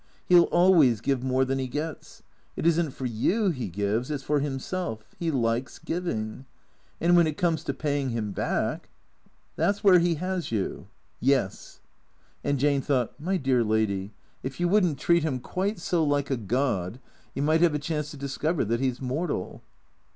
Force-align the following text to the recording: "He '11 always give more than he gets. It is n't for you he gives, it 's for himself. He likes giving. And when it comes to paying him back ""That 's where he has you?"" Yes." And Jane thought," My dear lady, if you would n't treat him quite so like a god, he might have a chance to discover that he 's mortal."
"He 0.27 0.33
'11 0.33 0.51
always 0.51 0.99
give 0.99 1.21
more 1.23 1.45
than 1.45 1.59
he 1.59 1.67
gets. 1.67 2.23
It 2.55 2.65
is 2.65 2.79
n't 2.81 2.91
for 2.91 3.05
you 3.05 3.51
he 3.51 3.67
gives, 3.69 4.09
it 4.09 4.19
's 4.19 4.23
for 4.23 4.39
himself. 4.39 5.05
He 5.19 5.29
likes 5.29 5.77
giving. 5.77 6.47
And 6.99 7.15
when 7.15 7.27
it 7.27 7.37
comes 7.37 7.63
to 7.65 7.71
paying 7.75 8.09
him 8.09 8.31
back 8.31 8.89
""That 9.57 9.75
's 9.75 9.83
where 9.83 9.99
he 9.99 10.15
has 10.15 10.51
you?"" 10.51 10.87
Yes." 11.19 11.81
And 12.43 12.57
Jane 12.57 12.81
thought," 12.81 13.13
My 13.19 13.37
dear 13.37 13.63
lady, 13.63 14.11
if 14.41 14.59
you 14.59 14.67
would 14.69 14.83
n't 14.85 14.97
treat 14.97 15.21
him 15.21 15.39
quite 15.39 15.77
so 15.77 16.03
like 16.03 16.31
a 16.31 16.35
god, 16.37 16.99
he 17.35 17.41
might 17.41 17.61
have 17.61 17.75
a 17.75 17.77
chance 17.77 18.09
to 18.09 18.17
discover 18.17 18.65
that 18.65 18.79
he 18.79 18.89
's 18.89 18.99
mortal." 18.99 19.61